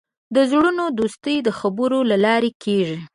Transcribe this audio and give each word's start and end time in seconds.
د 0.35 0.37
زړونو 0.51 0.83
دوستي 0.97 1.35
د 1.43 1.49
خبرو 1.59 1.99
له 2.11 2.17
لارې 2.25 2.51
کېږي. 2.63 2.97